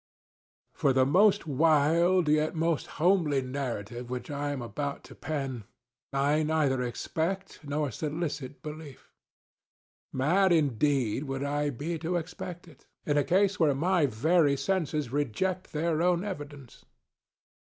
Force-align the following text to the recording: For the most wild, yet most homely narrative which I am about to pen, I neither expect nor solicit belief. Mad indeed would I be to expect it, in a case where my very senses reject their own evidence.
For 0.73 0.93
the 0.93 1.05
most 1.05 1.45
wild, 1.45 2.27
yet 2.27 2.55
most 2.55 2.87
homely 2.97 3.43
narrative 3.43 4.09
which 4.09 4.31
I 4.31 4.49
am 4.49 4.59
about 4.59 5.03
to 5.03 5.13
pen, 5.13 5.65
I 6.11 6.41
neither 6.41 6.81
expect 6.81 7.59
nor 7.63 7.91
solicit 7.91 8.63
belief. 8.63 9.11
Mad 10.11 10.51
indeed 10.51 11.25
would 11.25 11.43
I 11.43 11.69
be 11.69 11.99
to 11.99 12.15
expect 12.15 12.67
it, 12.67 12.87
in 13.05 13.15
a 13.15 13.23
case 13.23 13.59
where 13.59 13.75
my 13.75 14.07
very 14.07 14.57
senses 14.57 15.11
reject 15.11 15.71
their 15.71 16.01
own 16.01 16.23
evidence. 16.23 16.83